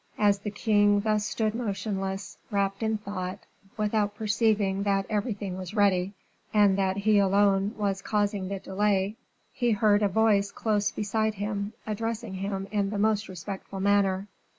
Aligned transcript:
As 0.17 0.39
the 0.39 0.49
king 0.49 1.01
thus 1.01 1.27
stood 1.27 1.53
motionless, 1.53 2.39
wrapt 2.49 2.81
in 2.81 2.97
thought, 2.97 3.37
without 3.77 4.15
perceiving 4.15 4.81
that 4.81 5.05
everything 5.11 5.59
was 5.59 5.75
ready, 5.75 6.13
and 6.51 6.75
that 6.75 6.97
he 6.97 7.19
alone 7.19 7.75
was 7.77 8.01
causing 8.01 8.47
the 8.47 8.57
delay, 8.57 9.15
he 9.53 9.69
heard 9.73 10.01
a 10.01 10.07
voice 10.07 10.49
close 10.51 10.89
beside 10.89 11.35
him, 11.35 11.73
addressing 11.85 12.33
him 12.33 12.67
in 12.71 12.89
the 12.89 12.97
most 12.97 13.29
respectful 13.29 13.79
manner. 13.79 14.27